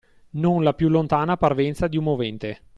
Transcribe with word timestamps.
Non 0.31 0.63
la 0.63 0.73
più 0.73 0.89
lontana 0.89 1.37
parvenza 1.37 1.85
di 1.85 1.95
un 1.95 2.05
movente; 2.05 2.61